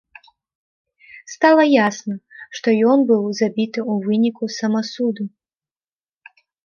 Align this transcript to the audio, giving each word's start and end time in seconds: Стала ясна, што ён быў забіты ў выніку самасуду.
Стала 1.33 1.65
ясна, 1.87 2.15
што 2.59 2.67
ён 2.93 2.99
быў 3.11 3.23
забіты 3.41 3.79
ў 3.91 4.09
выніку 4.09 4.45
самасуду. 4.59 5.23